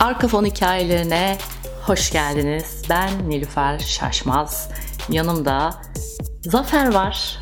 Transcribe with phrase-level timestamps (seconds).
[0.00, 1.38] Arka fon hikayelerine
[1.82, 2.82] hoş geldiniz.
[2.90, 4.68] Ben Nilüfer Şaşmaz.
[5.10, 5.82] Yanımda
[6.42, 7.38] Zafer var.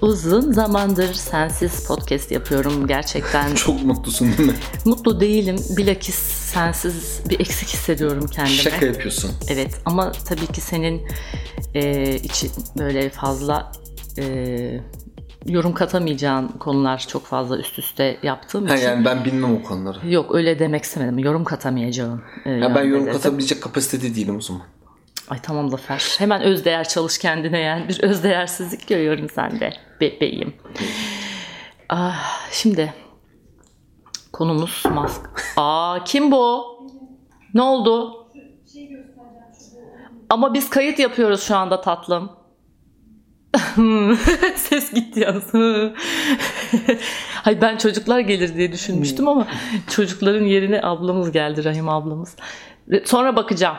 [0.00, 3.54] Uzun zamandır sensiz podcast yapıyorum gerçekten.
[3.54, 4.56] Çok mutlusun değil mi?
[4.84, 5.56] Mutlu değilim.
[5.76, 6.14] Bilakis
[6.52, 8.56] sensiz bir eksik hissediyorum kendime.
[8.56, 9.30] Şaka yapıyorsun.
[9.48, 11.02] Evet ama tabii ki senin
[11.74, 13.72] e, için böyle fazla
[14.18, 14.24] e,
[15.46, 18.86] yorum katamayacağın konular çok fazla üst üste yaptığım Ha, için.
[18.86, 20.10] yani ben bilmem o konuları.
[20.10, 21.18] Yok öyle demek istemedim.
[21.18, 22.22] Yorum katamayacağım.
[22.44, 23.12] e, Ya ben yorum dedim.
[23.12, 24.62] katabilecek kapasitede değilim o zaman.
[25.28, 26.14] Ay tamam Zafer.
[26.18, 27.88] Hemen özdeğer çalış kendine yani.
[27.88, 29.72] Bir özdeğersizlik görüyorum sende.
[30.00, 30.54] Bebeğim.
[31.88, 32.94] Ah, şimdi
[34.32, 35.20] konumuz mask.
[35.56, 36.64] Aa kim bu?
[37.54, 38.20] Ne oldu?
[40.30, 42.30] Ama biz kayıt yapıyoruz şu anda tatlım.
[44.56, 45.44] Ses gitti yalnız.
[47.42, 49.46] Hayır ben çocuklar gelir diye düşünmüştüm ama
[49.90, 52.36] çocukların yerine ablamız geldi Rahim ablamız.
[53.04, 53.76] Sonra bakacağım.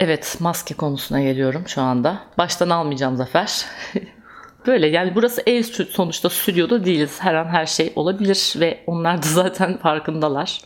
[0.00, 2.20] Evet maske konusuna geliyorum şu anda.
[2.38, 3.66] Baştan almayacağım Zafer.
[4.66, 7.16] Böyle yani burası ev sonuçta stüdyoda değiliz.
[7.20, 10.60] Her an her şey olabilir ve onlar da zaten farkındalar.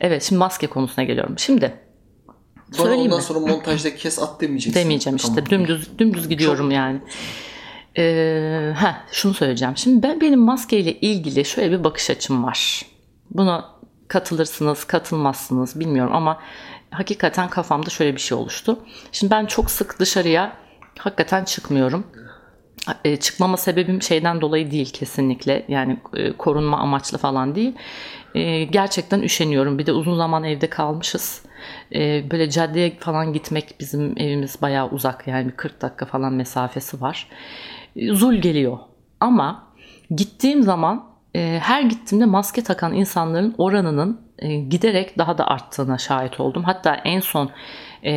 [0.00, 1.38] Evet şimdi maske konusuna geliyorum.
[1.38, 1.87] Şimdi
[2.72, 3.24] Bana Söyleyeyim ondan mi?
[3.24, 4.80] sonra montajda kes at demeyeceksin.
[4.80, 5.50] demeyeceğim işte Tamam.
[5.50, 7.00] dümdüz dümdüz gidiyorum yani.
[7.98, 9.76] Ee, heh, şunu söyleyeceğim.
[9.76, 12.82] Şimdi ben benim maskeyle ilgili şöyle bir bakış açım var.
[13.30, 13.64] Buna
[14.08, 16.40] katılırsınız, katılmazsınız bilmiyorum ama
[16.90, 18.78] hakikaten kafamda şöyle bir şey oluştu.
[19.12, 20.52] Şimdi ben çok sık dışarıya
[20.98, 22.06] hakikaten çıkmıyorum.
[23.04, 25.64] E, çıkmama sebebim şeyden dolayı değil kesinlikle.
[25.68, 27.74] Yani e, korunma amaçlı falan değil.
[28.34, 29.78] E, gerçekten üşeniyorum.
[29.78, 31.42] Bir de uzun zaman evde kalmışız.
[31.94, 35.26] E, böyle caddeye falan gitmek bizim evimiz bayağı uzak.
[35.26, 37.28] Yani bir 40 dakika falan mesafesi var.
[37.96, 38.78] E, zul geliyor.
[39.20, 39.68] Ama
[40.10, 41.04] gittiğim zaman
[41.36, 46.64] e, her gittiğimde maske takan insanların oranının e, giderek daha da arttığına şahit oldum.
[46.64, 47.50] Hatta en son
[48.04, 48.10] e,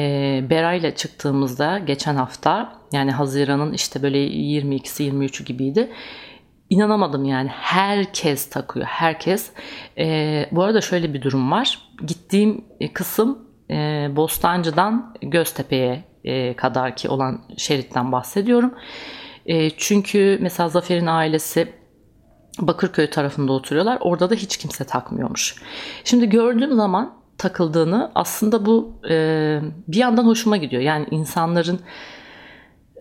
[0.50, 5.90] Beray'la çıktığımızda geçen hafta yani Haziran'ın işte böyle 22'si 23'ü gibiydi.
[6.72, 9.52] İnanamadım yani herkes takıyor herkes.
[9.98, 11.80] E, bu arada şöyle bir durum var.
[12.06, 13.40] Gittiğim e, kısım
[13.70, 18.74] e, Bostancı'dan Göztepe'ye e, kadar ki olan şeritten bahsediyorum.
[19.46, 21.74] E, çünkü mesela Zafer'in ailesi
[22.60, 23.98] Bakırköy tarafında oturuyorlar.
[24.02, 25.56] Orada da hiç kimse takmıyormuş.
[26.04, 29.16] Şimdi gördüğüm zaman takıldığını aslında bu e,
[29.88, 30.82] bir yandan hoşuma gidiyor.
[30.82, 31.80] Yani insanların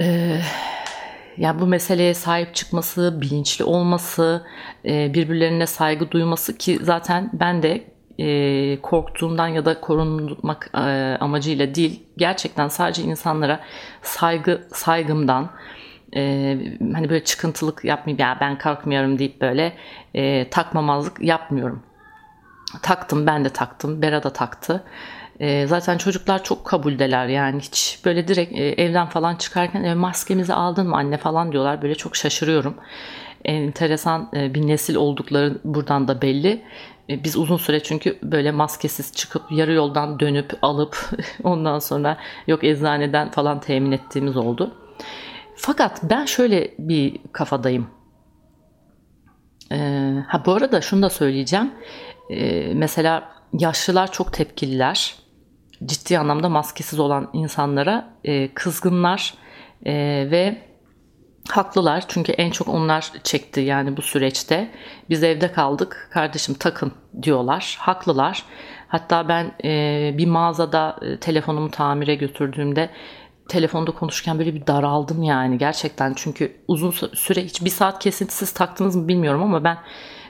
[0.01, 0.41] e,
[1.39, 4.47] yani bu meseleye sahip çıkması, bilinçli olması,
[4.85, 7.85] e, birbirlerine saygı duyması ki zaten ben de
[8.19, 10.79] e, korktuğumdan ya da korunmak e,
[11.21, 13.61] amacıyla değil gerçekten sadece insanlara
[14.03, 15.51] saygı saygımdan
[16.17, 16.21] e,
[16.95, 19.73] hani böyle çıkıntılık yapmayayım ya ben kalkmıyorum deyip böyle
[20.15, 21.83] e, takmamazlık yapmıyorum.
[22.83, 24.03] Taktım ben de taktım.
[24.03, 24.85] Bera da taktı.
[25.41, 30.55] E, zaten çocuklar çok kabuldeler yani hiç böyle direkt e, evden falan çıkarken e, maskemizi
[30.55, 31.83] aldın mı anne falan diyorlar.
[31.83, 32.75] Böyle çok şaşırıyorum.
[33.45, 36.63] Enteresan e, bir nesil oldukları buradan da belli.
[37.11, 41.11] E, Biz uzun süre çünkü böyle maskesiz çıkıp yarı yoldan dönüp alıp
[41.45, 44.75] ondan sonra yok eczaneden falan temin ettiğimiz oldu.
[45.57, 47.87] Fakat ben şöyle bir kafadayım.
[49.73, 51.71] Ee, ha bu arada şunu da söyleyeceğim.
[52.31, 55.15] Ee, mesela yaşlılar çok tepkililer.
[55.85, 59.35] Ciddi anlamda maskesiz olan insanlara e, kızgınlar
[59.87, 59.93] e,
[60.31, 60.71] ve
[61.49, 62.05] haklılar.
[62.09, 64.71] Çünkü en çok onlar çekti yani bu süreçte.
[65.11, 66.09] Biz evde kaldık.
[66.13, 66.93] Kardeşim takın
[67.23, 67.77] diyorlar.
[67.81, 68.45] Haklılar.
[68.89, 72.91] Hatta ben e, bir mağazada e, telefonumu tamire götürdüğümde
[73.49, 78.53] telefonda konuşurken böyle bir daraldım yani gerçekten çünkü uzun sü- süre hiç bir saat kesintisiz
[78.53, 79.79] taktınız mı bilmiyorum ama ben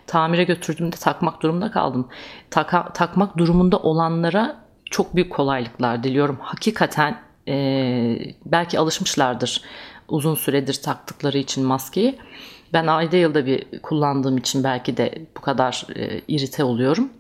[0.07, 2.09] tamire götürdüğümde takmak durumunda kaldım.
[2.51, 6.39] Taka- takmak durumunda olanlara çok büyük kolaylıklar diliyorum.
[6.43, 7.55] Hakikaten e,
[8.47, 9.63] belki alışmışlardır
[10.09, 12.19] uzun süredir taktıkları için maskeyi.
[12.73, 17.11] Ben ayda yılda bir kullandığım için belki de bu kadar e, irite oluyorum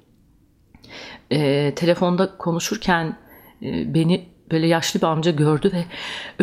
[1.31, 3.17] e, telefonda konuşurken
[3.62, 5.84] e, beni böyle yaşlı bir amca gördü ve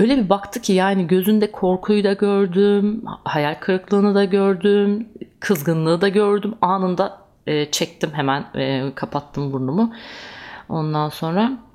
[0.01, 5.07] öyle bir baktı ki yani gözünde korkuyu da gördüm, hayal kırıklığını da gördüm,
[5.39, 6.56] kızgınlığı da gördüm.
[6.62, 9.94] Anında e, çektim hemen e, kapattım burnumu.
[10.69, 11.68] Ondan sonra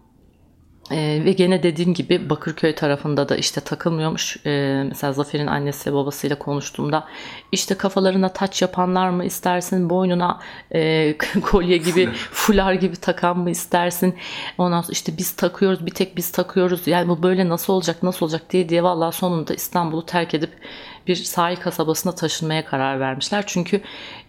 [0.91, 4.37] ee, ve gene dediğim gibi Bakırköy tarafında da işte takılmıyormuş.
[4.47, 7.09] Ee, mesela Zafer'in annesiyle babasıyla konuştuğumda
[7.53, 10.41] işte kafalarına taç yapanlar mı istersin, boynuna
[10.75, 14.15] e, kolye gibi, fular gibi takan mı istersin?
[14.59, 16.87] Ondan sonra işte biz takıyoruz, bir tek biz takıyoruz.
[16.87, 20.51] Yani bu böyle nasıl olacak, nasıl olacak diye diye vallahi sonunda İstanbul'u terk edip
[21.07, 23.45] bir sahil kasabasına taşınmaya karar vermişler.
[23.47, 23.81] Çünkü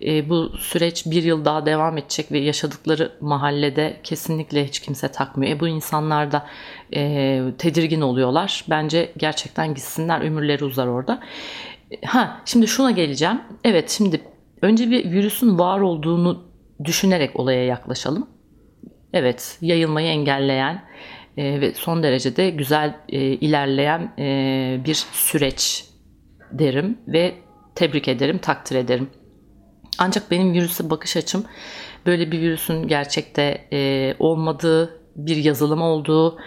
[0.02, 5.52] e, bu süreç bir yıl daha devam edecek ve yaşadıkları mahallede kesinlikle hiç kimse takmıyor.
[5.52, 6.48] E, bu insanlar da
[6.96, 8.66] e, tedirgin oluyorlar.
[8.70, 11.20] Bence gerçekten gitsinler ömürleri uzar orada.
[12.06, 13.42] Ha şimdi şuna geleceğim.
[13.64, 14.22] Evet şimdi
[14.62, 16.44] önce bir virüsün var olduğunu
[16.84, 18.28] düşünerek olaya yaklaşalım.
[19.14, 20.84] Evet yayılmayı engelleyen
[21.38, 25.86] e, ve son derece de güzel e, ilerleyen e, bir süreç
[26.60, 27.34] derim ve
[27.76, 29.10] tebrik ederim, takdir ederim.
[30.00, 31.46] Ancak benim virüse bakış açım
[32.06, 36.38] böyle bir virüsün gerçekte e, olmadığı bir yazılım olduğu,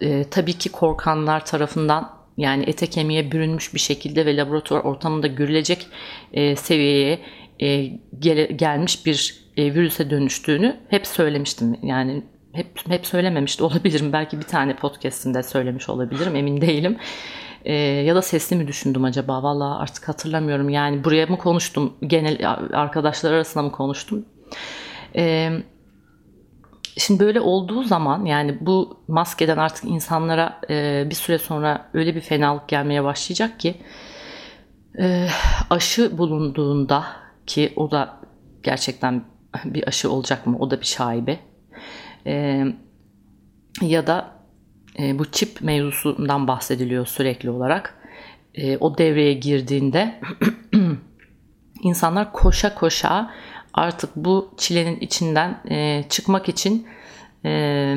[0.00, 5.86] e, tabii ki korkanlar tarafından yani ete kemiğe bürünmüş bir şekilde ve laboratuvar ortamında görülecek
[6.32, 7.20] e, seviyeye
[7.60, 7.84] e,
[8.18, 11.76] gele, gelmiş bir e, virüse dönüştüğünü hep söylemiştim.
[11.82, 14.12] Yani hep hep söylememiş de olabilirim.
[14.12, 16.36] Belki bir tane podcast'imde söylemiş olabilirim.
[16.36, 16.96] Emin değilim.
[17.64, 19.42] E, ya da sesli mi düşündüm acaba?
[19.42, 20.68] Vallahi artık hatırlamıyorum.
[20.68, 21.92] Yani buraya mı konuştum?
[22.06, 24.24] Genel arkadaşlar arasında mı konuştum?
[25.16, 25.50] E,
[26.96, 32.20] şimdi böyle olduğu zaman yani bu maskeden artık insanlara e, bir süre sonra öyle bir
[32.20, 33.74] fenalık gelmeye başlayacak ki
[34.98, 35.28] e,
[35.70, 37.04] aşı bulunduğunda
[37.46, 38.20] ki o da
[38.62, 39.24] gerçekten
[39.64, 40.56] bir aşı olacak mı?
[40.60, 41.38] O da bir şaibe.
[42.26, 42.64] E,
[43.82, 44.33] ya da
[44.98, 47.94] e, bu çip mevzusundan bahsediliyor sürekli olarak.
[48.54, 50.20] E, o devreye girdiğinde
[51.82, 53.30] insanlar koşa koşa
[53.74, 56.86] artık bu çilenin içinden e, çıkmak için
[57.44, 57.94] e,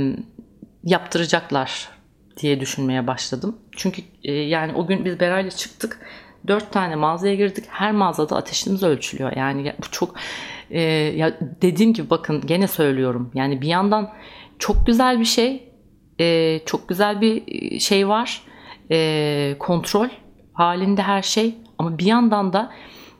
[0.83, 1.89] yaptıracaklar
[2.37, 3.57] diye düşünmeye başladım.
[3.71, 5.99] Çünkü e, yani o gün biz Beray'la çıktık.
[6.47, 7.65] Dört tane mağazaya girdik.
[7.69, 9.31] Her mağazada ateşimiz ölçülüyor.
[9.35, 10.15] Yani bu çok
[10.69, 13.31] e, ya dediğim gibi bakın gene söylüyorum.
[13.33, 14.13] Yani bir yandan
[14.59, 15.71] çok güzel bir şey.
[16.19, 17.43] E, çok güzel bir
[17.79, 18.41] şey var.
[18.91, 20.07] E, kontrol
[20.53, 21.55] halinde her şey.
[21.77, 22.73] Ama bir yandan da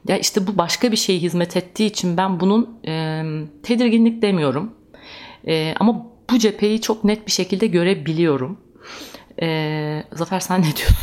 [0.08, 3.24] ya işte bu başka bir şeye hizmet ettiği için ben bunun e,
[3.64, 4.74] tedirginlik demiyorum.
[5.48, 8.60] E, ama bu cepheyi çok net bir şekilde görebiliyorum.
[9.42, 10.98] E, Zafer sen ne diyorsun?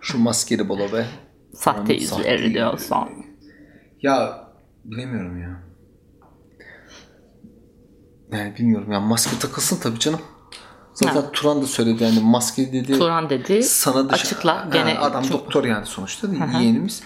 [0.00, 1.06] Şu maskeli bolo be.
[1.54, 3.08] Sahte yüzleri diyorsan.
[4.02, 4.48] Ya
[4.84, 5.62] bilemiyorum ya.
[8.32, 10.20] Yani bilmiyorum ya maske takılsın tabii canım.
[10.94, 11.30] Zaten ha.
[11.32, 12.98] Turan da söyledi yani maske dedi.
[12.98, 13.62] Turan dedi.
[13.62, 14.98] Sana dışarı, açıkla gene.
[14.98, 15.32] adam çok...
[15.32, 16.28] doktor yani sonuçta
[16.60, 17.02] yeğenimiz.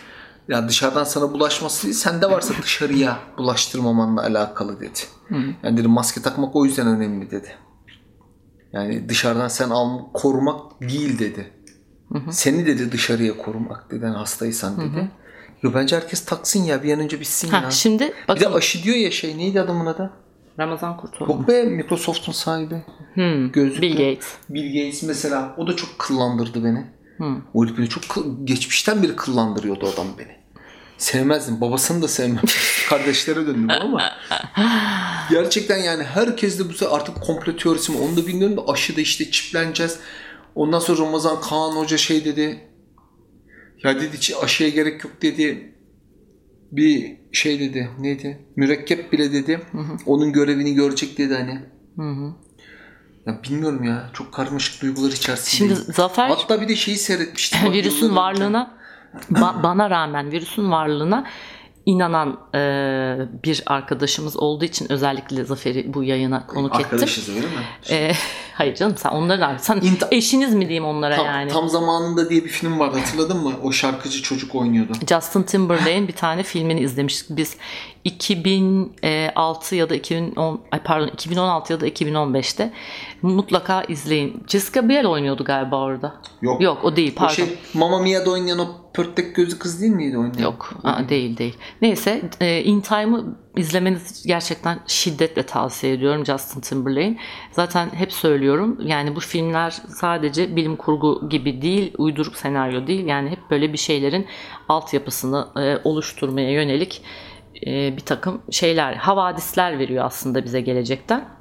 [0.49, 4.99] Ya dışarıdan sana bulaşması sende varsa dışarıya bulaştırmamanla alakalı dedi.
[5.29, 5.35] Hı.
[5.63, 7.49] Yani dedi maske takmak o yüzden önemli dedi.
[8.73, 11.53] Yani dışarıdan sen al korumak değil dedi.
[12.13, 12.33] Hı hı.
[12.33, 14.05] Seni dedi dışarıya korumak dedi.
[14.05, 14.97] Yani hastaysan dedi.
[14.97, 15.09] Hı hı.
[15.63, 17.71] Yo bence herkes taksın ya bir an önce bitsin ha, ya.
[17.71, 18.41] Şimdi bakın.
[18.41, 20.13] Bir de aşı diyor ya şey neydi adamın adı?
[20.59, 21.33] Ramazan Kurtoğlu.
[21.33, 22.83] Yok be Microsoft'un sahibi.
[23.15, 23.83] Hmm, Gözlükle.
[23.83, 24.29] Bill Gates.
[24.49, 26.85] Bill Gates mesela o da çok kıllandırdı beni.
[27.17, 27.37] Hmm.
[27.55, 28.03] O herif beni çok
[28.45, 30.37] geçmişten beri kıllandırıyordu adam beni.
[30.99, 31.61] Sevmezdim.
[31.61, 32.43] Babasını da sevmem.
[32.89, 34.03] Kardeşlere döndüm ama.
[35.31, 39.01] Gerçekten yani herkes de bu sefer artık komplo teorisi mi onu da bilmiyorum da aşıda
[39.01, 39.99] işte çipleneceğiz.
[40.55, 42.61] Ondan sonra Ramazan Kaan Hoca şey dedi.
[43.83, 45.76] Ya dedi aşıya gerek yok dedi.
[46.73, 47.91] Bir şey dedi.
[47.99, 48.47] Neydi?
[48.57, 49.61] Mürekkep bile dedi.
[49.73, 49.97] Hı hı.
[50.07, 51.61] Onun görevini görecek dedi hani.
[51.97, 52.33] Hı hı.
[53.27, 54.11] Ya bilmiyorum ya.
[54.13, 55.77] Çok karmaşık duygular içerisindeyim.
[55.77, 56.29] Şimdi Zafer...
[56.29, 57.61] Hatta bir de şeyi seyretmiştim.
[57.73, 58.79] virüsün varlığına
[59.33, 61.27] ba- bana rağmen virüsün varlığına
[61.87, 62.59] inanan e,
[63.45, 66.85] bir arkadaşımız olduğu için özellikle Zafer'i bu yayına konuk ettim.
[66.85, 67.53] Arkadaşız öyle mi?
[67.91, 68.13] E,
[68.55, 71.51] hayır canım sen onları da sen İnta- eşiniz mi diyeyim onlara tam, yani.
[71.51, 73.53] Tam zamanında diye bir film vardı hatırladın mı?
[73.63, 74.93] O şarkıcı çocuk oynuyordu.
[75.09, 77.57] Justin Timberlake'in bir tane filmini izlemiştik biz.
[78.05, 82.73] 2006 ya da 2010 ay pardon 2016 ya da 2015'te
[83.23, 84.43] mutlaka izleyin.
[84.47, 86.15] Jessica Biel oynuyordu galiba orada.
[86.43, 86.61] Yok.
[86.61, 87.33] Yok o değil pardon.
[87.33, 90.43] O şey Mamma Mia'da oynayan o pörtlek gözü kız değil miydi oynayan?
[90.43, 91.57] Yok aa, değil değil.
[91.83, 93.25] Neyse e, In Time'ı
[93.57, 97.17] izlemenizi gerçekten şiddetle tavsiye ediyorum Justin Timberlake.
[97.53, 103.07] Zaten hep söylüyorum yani bu filmler sadece bilim kurgu gibi değil, uyduruk senaryo değil.
[103.07, 104.27] Yani hep böyle bir şeylerin
[104.69, 107.03] altyapısını e, oluşturmaya yönelik
[107.67, 111.36] e, bir takım şeyler, havadisler veriyor aslında bize gelecekten.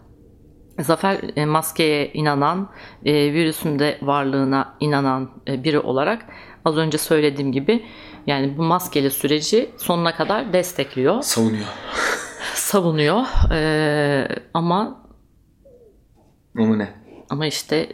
[0.79, 2.69] Zafer e, maskeye inanan,
[3.05, 6.25] e, virüsün de varlığına inanan e, biri olarak
[6.65, 7.85] az önce söylediğim gibi
[8.27, 11.21] yani bu maskeli süreci sonuna kadar destekliyor.
[11.21, 11.65] Savunuyor.
[12.53, 13.21] Savunuyor.
[13.51, 15.05] Ee, ama
[16.57, 16.89] ama ne?
[17.29, 17.89] Ama işte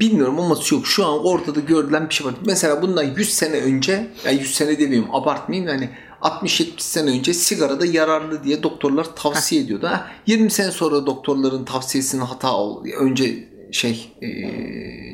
[0.00, 0.86] bilmiyorum ama yok.
[0.86, 2.34] Şu an ortada görülen bir şey var.
[2.46, 7.86] Mesela bundan 100 sene önce, yani 100 sene demeyeyim, abartmayayım yani 60-70 sene önce sigarada
[7.86, 9.86] yararlı diye doktorlar tavsiye ediyordu.
[9.86, 12.88] Ha, 20 sene sonra doktorların tavsiyesinin hata oldu.
[12.98, 14.28] Önce şey ee,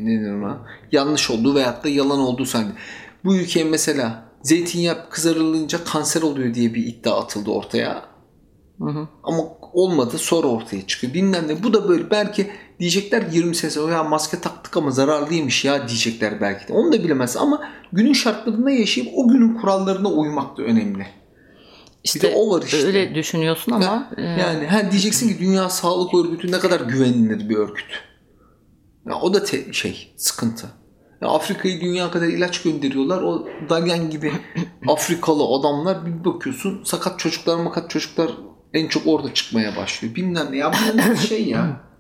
[0.05, 0.67] ne denir ona?
[0.93, 2.73] Yanlış olduğu veyahut da yalan olduğu sanki.
[3.25, 8.05] Bu ülkeye mesela zeytinyağı kızarılınca kanser oluyor diye bir iddia atıldı ortaya.
[8.79, 9.09] Hı hı.
[9.23, 9.43] Ama
[9.73, 11.15] olmadı sonra ortaya çıkıyor.
[11.15, 11.63] Bilmem ne.
[11.63, 12.51] Bu da böyle belki
[12.83, 16.73] diyecekler 20 sene sonra ya maske taktık ama zararlıymış ya diyecekler belki de.
[16.73, 17.63] Onu da bilemez ama
[17.93, 21.07] günün şartlarında yaşayıp o günün kurallarına uymak da önemli.
[22.05, 22.87] İşte bir de o var işte.
[22.87, 23.85] Öyle düşünüyorsun ama.
[23.85, 24.23] Ya, e...
[24.23, 28.03] Yani ha diyeceksin ki Dünya Sağlık Örgütü ne kadar güvenilir bir örgüt.
[29.07, 30.67] Ya o da te- şey sıkıntı.
[31.21, 33.23] Ya Afrika'yı dünya kadar ilaç gönderiyorlar.
[33.23, 34.33] O Dalyan gibi
[34.89, 38.31] Afrikalı adamlar bir bakıyorsun sakat çocuklar makat çocuklar
[38.75, 40.15] en çok orada çıkmaya başlıyor.
[40.15, 41.81] Bilmem ne ya bu şey ya.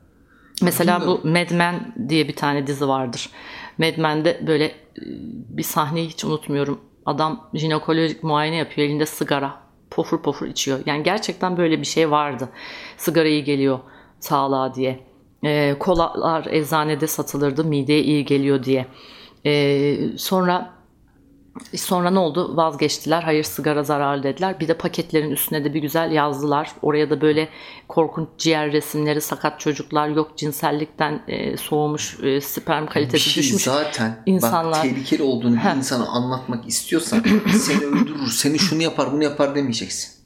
[0.62, 1.21] Mesela Bilmiyorum.
[1.25, 3.31] bu Mad Men diye bir tane dizi vardır.
[3.78, 4.73] Mad Men'de böyle e,
[5.49, 6.81] bir sahneyi hiç unutmuyorum.
[7.07, 9.62] Adam jinekolojik muayene yapıyor elinde sigara.
[9.90, 10.81] Pofur pofur içiyor.
[10.87, 12.49] Yani gerçekten böyle bir şey vardı.
[12.97, 13.78] Sigara iyi geliyor
[14.21, 15.00] sağlığa diye.
[15.45, 18.87] E, kolalar eczanede satılırdı mideye iyi geliyor diye.
[19.47, 20.71] E, sonra
[21.76, 22.56] Sonra ne oldu?
[22.56, 23.23] Vazgeçtiler.
[23.23, 24.61] Hayır sigara zararlı dediler.
[24.61, 26.71] Bir de paketlerin üstüne de bir güzel yazdılar.
[26.82, 27.49] Oraya da böyle
[27.88, 33.62] korkunç ciğer resimleri, sakat çocuklar, yok cinsellikten e, soğumuş, e, sperm kalitesi bir şey düşmüş.
[33.62, 34.73] Zaten insanlar...
[34.73, 37.25] bak tehlikeli olduğunu bir insana anlatmak istiyorsan
[37.61, 40.22] seni öldürür, seni şunu yapar, bunu yapar demeyeceksin.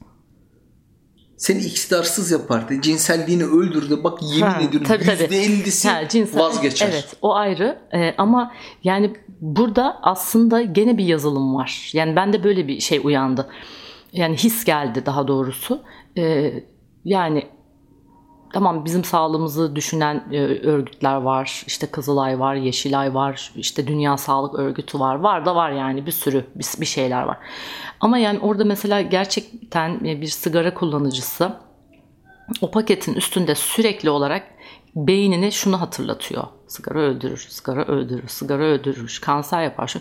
[1.36, 2.80] Seni iktidarsız yapardı.
[2.80, 4.04] Cinselliğini öldürdü.
[4.04, 6.88] Bak yemin ha, ediyorum tabii, %50'si ha, cinsel, vazgeçer.
[6.92, 7.78] Evet o ayrı.
[7.94, 8.52] Ee, ama
[8.84, 11.90] yani burada aslında gene bir yazılım var.
[11.92, 13.48] Yani bende böyle bir şey uyandı.
[14.12, 15.82] Yani his geldi daha doğrusu.
[16.18, 16.52] Ee,
[17.04, 17.46] yani
[18.56, 21.64] tamam bizim sağlığımızı düşünen e, örgütler var.
[21.66, 25.14] İşte Kızılay var, Yeşilay var, işte Dünya Sağlık Örgütü var.
[25.14, 27.38] Var da var yani bir sürü bir, bir şeyler var.
[28.00, 31.52] Ama yani orada mesela gerçekten bir sigara kullanıcısı
[32.60, 34.42] o paketin üstünde sürekli olarak
[34.94, 36.44] beynine şunu hatırlatıyor.
[36.66, 39.94] Sigara öldürür, sigara öldürür, sigara öldürür, kanser yapar.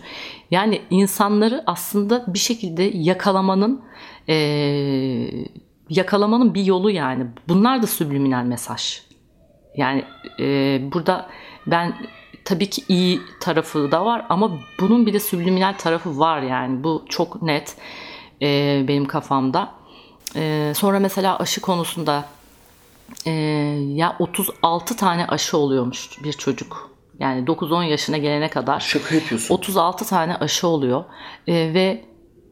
[0.51, 3.81] Yani insanları aslında bir şekilde yakalamanın
[4.29, 4.35] e,
[5.89, 7.25] yakalamanın bir yolu yani.
[7.47, 9.01] Bunlar da subliminal mesaj.
[9.77, 10.05] Yani
[10.39, 11.29] e, burada
[11.67, 11.95] ben
[12.45, 16.83] tabii ki iyi tarafı da var ama bunun bir de subliminal tarafı var yani.
[16.83, 17.75] Bu çok net
[18.41, 19.71] e, benim kafamda.
[20.35, 22.25] E, sonra mesela aşı konusunda
[23.25, 23.31] e,
[23.93, 26.95] ya 36 tane aşı oluyormuş bir çocuk.
[27.19, 28.79] Yani 9-10 yaşına gelene kadar.
[28.79, 29.55] Şaka yapıyorsun.
[29.55, 31.03] 36 tane aşı oluyor.
[31.47, 32.05] E, ve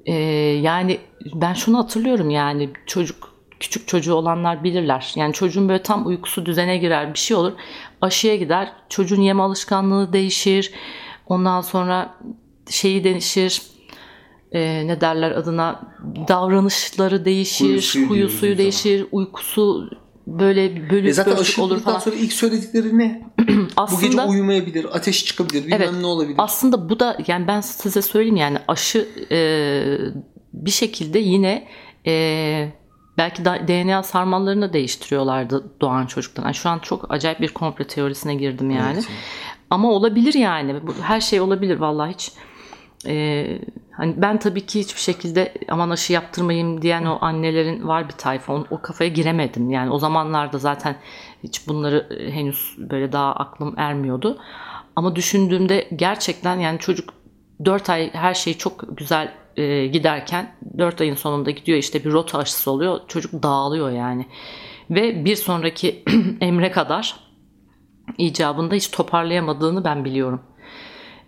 [0.05, 0.13] e,
[0.61, 0.99] yani
[1.33, 5.13] ben şunu hatırlıyorum yani çocuk küçük çocuğu olanlar bilirler.
[5.15, 7.53] Yani çocuğun böyle tam uykusu düzene girer bir şey olur.
[8.01, 8.73] Aşıya gider.
[8.89, 10.71] Çocuğun yeme alışkanlığı değişir.
[11.27, 12.15] Ondan sonra
[12.69, 13.61] şeyi değişir.
[14.51, 15.81] E, ne derler adına
[16.27, 17.65] davranışları değişir.
[18.09, 19.07] Huyu suyu, değişir.
[19.11, 19.89] Uykusu
[20.27, 21.99] böyle bölük e zaten bölük olur falan.
[21.99, 23.21] sonra ilk söyledikleri ne?
[23.77, 26.35] aslında, bu gece uyumayabilir, ateş çıkabilir, bilmem evet, ne olabilir.
[26.37, 29.39] Aslında bu da yani ben size söyleyeyim yani aşı e,
[30.53, 31.67] bir şekilde yine
[32.07, 32.71] e,
[33.17, 36.43] belki DNA sarmallarını değiştiriyorlardı doğan çocuktan.
[36.43, 38.93] Yani şu an çok acayip bir komplo teorisine girdim yani.
[38.93, 39.07] Evet.
[39.69, 40.75] Ama olabilir yani.
[41.01, 42.31] Her şey olabilir vallahi hiç.
[43.07, 43.59] Ee,
[43.97, 48.53] hani ben tabii ki hiçbir şekilde aman aşı yaptırmayayım diyen o annelerin var bir tayfa.
[48.53, 49.69] O, o kafaya giremedim.
[49.69, 50.95] Yani o zamanlarda zaten
[51.43, 54.37] hiç bunları e, henüz böyle daha aklım ermiyordu.
[54.95, 57.13] Ama düşündüğümde gerçekten yani çocuk
[57.65, 62.37] 4 ay her şey çok güzel e, giderken 4 ayın sonunda gidiyor işte bir rota
[62.37, 62.99] aşısı oluyor.
[63.07, 64.25] Çocuk dağılıyor yani.
[64.89, 66.03] Ve bir sonraki
[66.41, 67.15] emre kadar
[68.17, 70.41] icabında hiç toparlayamadığını ben biliyorum.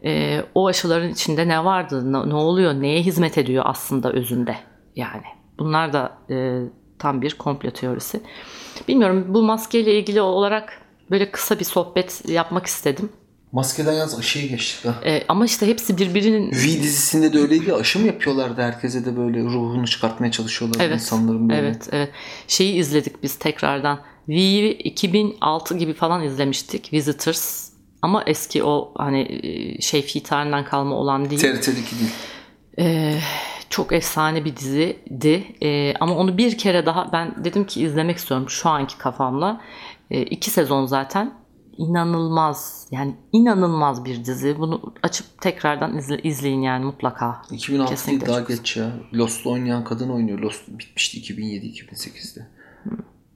[0.05, 4.55] E, o aşıların içinde ne vardı, ne, ne oluyor, neye hizmet ediyor aslında özünde
[4.95, 5.25] yani.
[5.59, 6.61] Bunlar da e,
[6.99, 8.21] tam bir komplo teorisi.
[8.87, 10.81] Bilmiyorum bu maskeyle ilgili olarak
[11.11, 13.09] böyle kısa bir sohbet yapmak istedim.
[13.51, 14.95] Maskeden yalnız aşıya geçtik ha.
[15.05, 16.51] E, ama işte hepsi birbirinin...
[16.51, 21.49] V dizisinde de öyleydi aşı mı yapıyorlardı herkese de böyle ruhunu çıkartmaya çalışıyorlar evet, insanların
[21.49, 21.59] böyle.
[21.61, 22.09] Evet evet.
[22.47, 23.99] Şeyi izledik biz tekrardan.
[24.29, 26.93] V'yi 2006 gibi falan izlemiştik.
[26.93, 27.74] Visitors.
[28.05, 31.41] Ama eski o hani e, şey fi tarihinden kalma olan değil.
[31.41, 32.11] TRT'deki değil.
[32.79, 33.19] Ee,
[33.69, 35.55] çok efsane bir diziydi.
[35.63, 39.61] Ee, ama onu bir kere daha ben dedim ki izlemek istiyorum şu anki kafamla.
[40.11, 41.33] Ee, iki sezon zaten
[41.77, 44.59] inanılmaz yani inanılmaz bir dizi.
[44.59, 47.41] Bunu açıp tekrardan izle, izleyin yani mutlaka.
[47.51, 48.91] 2006 Kesinlikle değil daha geç ya.
[49.13, 50.39] Lost'ta oynayan kadın oynuyor.
[50.39, 52.47] Lost bitmişti 2007-2008'de.